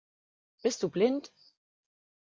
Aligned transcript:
Bist 0.63 0.81
du 0.81 0.89
blind? 0.89 1.31